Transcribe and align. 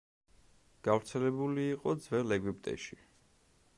გავრცელებული 0.87 1.67
იყო 1.73 1.93
ძველ 2.07 2.37
ეგვიპტეში. 2.39 2.99